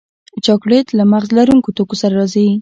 [0.45, 2.45] چاکلېټ له مغز لرونکو توکو سره راځي.